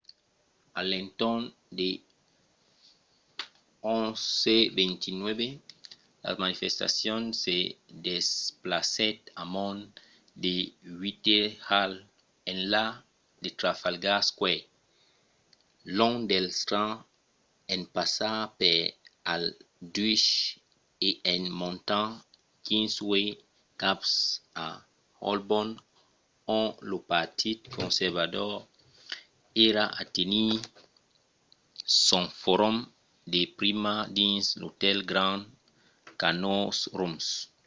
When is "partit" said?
27.11-27.59